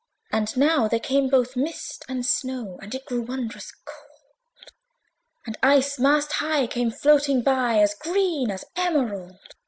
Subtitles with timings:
[0.31, 4.71] And now there came both mist and snow, And it grew wondrous cold:
[5.45, 9.37] And ice, mast high, came floating by, As green as emerald.